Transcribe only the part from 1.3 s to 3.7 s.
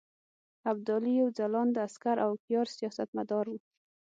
ځلانده عسکر او هوښیار سیاستمدار وو.